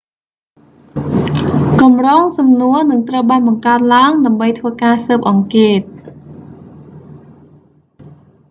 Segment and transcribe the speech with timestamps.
[1.81, 5.81] កម្រងសំណួរនឹងត្រូវបានបង្កើតឡើង ដើម្បីធ្វើការស៊ើបអង្កេត